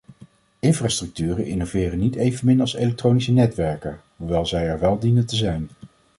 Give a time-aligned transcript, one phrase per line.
[0.61, 5.69] Infrastructuren innoveren niet evenmin als elektronische netwerken, hoewel zij er wel dienen te zijn.